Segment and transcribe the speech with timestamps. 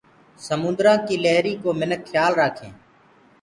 [0.47, 2.77] سموندرو ڪي لهرينٚ ڪو مِنک کيآل رآکينٚ۔